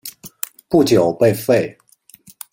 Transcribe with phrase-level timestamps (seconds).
[0.67, 1.77] 不久被废。